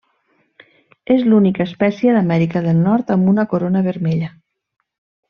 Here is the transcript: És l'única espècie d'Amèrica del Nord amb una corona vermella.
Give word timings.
És 1.15 1.25
l'única 1.27 1.67
espècie 1.69 2.15
d'Amèrica 2.15 2.63
del 2.69 2.81
Nord 2.89 3.13
amb 3.17 3.31
una 3.35 3.45
corona 3.53 3.85
vermella. 3.93 4.31